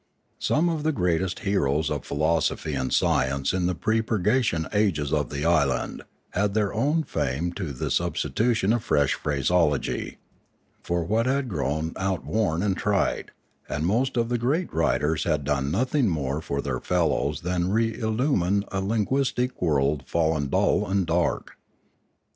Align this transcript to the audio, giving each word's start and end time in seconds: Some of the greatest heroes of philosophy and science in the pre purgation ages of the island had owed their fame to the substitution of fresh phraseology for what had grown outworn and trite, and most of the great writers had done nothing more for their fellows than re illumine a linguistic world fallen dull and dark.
Some 0.39 0.67
of 0.67 0.81
the 0.81 0.91
greatest 0.91 1.41
heroes 1.41 1.91
of 1.91 2.05
philosophy 2.05 2.73
and 2.73 2.91
science 2.91 3.53
in 3.53 3.67
the 3.67 3.75
pre 3.75 4.01
purgation 4.01 4.67
ages 4.73 5.13
of 5.13 5.29
the 5.29 5.45
island 5.45 6.01
had 6.31 6.57
owed 6.57 7.03
their 7.05 7.05
fame 7.05 7.51
to 7.53 7.71
the 7.71 7.91
substitution 7.91 8.73
of 8.73 8.83
fresh 8.83 9.13
phraseology 9.13 10.17
for 10.81 11.03
what 11.03 11.27
had 11.27 11.47
grown 11.49 11.93
outworn 11.97 12.63
and 12.63 12.77
trite, 12.77 13.29
and 13.69 13.85
most 13.85 14.17
of 14.17 14.29
the 14.29 14.39
great 14.39 14.73
writers 14.73 15.25
had 15.25 15.43
done 15.43 15.69
nothing 15.69 16.07
more 16.09 16.41
for 16.41 16.63
their 16.63 16.79
fellows 16.79 17.41
than 17.41 17.69
re 17.69 17.93
illumine 17.95 18.65
a 18.71 18.81
linguistic 18.81 19.61
world 19.61 20.01
fallen 20.07 20.47
dull 20.47 20.87
and 20.87 21.05
dark. 21.05 21.59